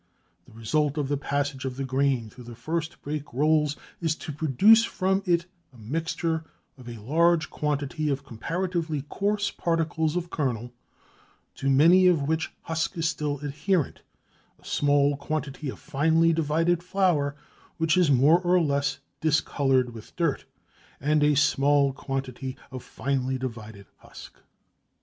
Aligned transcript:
The 0.45 0.53
result 0.53 0.97
of 0.97 1.09
the 1.09 1.15
passage 1.15 1.63
of 1.63 1.75
the 1.77 1.83
grain 1.85 2.27
through 2.27 2.45
the 2.45 2.55
first 2.55 2.99
break 3.03 3.31
rolls 3.31 3.75
is 4.01 4.15
to 4.15 4.31
produce 4.31 4.83
from 4.83 5.21
it 5.27 5.45
a 5.71 5.77
mixture 5.77 6.43
of 6.75 6.89
a 6.89 6.97
large 6.99 7.51
quantity 7.51 8.09
of 8.09 8.25
comparatively 8.25 9.03
coarse 9.03 9.51
particles 9.51 10.15
of 10.15 10.31
kernel 10.31 10.73
to 11.53 11.69
many 11.69 12.07
of 12.07 12.23
which 12.23 12.51
husk 12.63 12.97
is 12.97 13.07
still 13.07 13.37
adherent, 13.41 14.01
a 14.59 14.65
small 14.65 15.15
quantity 15.17 15.69
of 15.69 15.77
finely 15.77 16.33
divided 16.33 16.81
flour 16.81 17.35
which 17.77 17.95
is 17.95 18.09
more 18.09 18.39
or 18.41 18.59
less 18.59 18.97
discoloured 19.19 19.93
with 19.93 20.15
dirt, 20.15 20.45
and 20.99 21.23
a 21.23 21.35
small 21.35 21.93
quantity 21.93 22.57
of 22.71 22.81
finely 22.83 23.37
divided 23.37 23.85
husk. 23.97 24.33